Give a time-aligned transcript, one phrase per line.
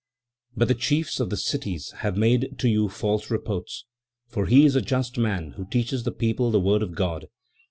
[0.57, 3.85] "But the chiefs of the cities have made to you false reports,
[4.27, 7.27] for he is a just man, who teaches the people the word of God.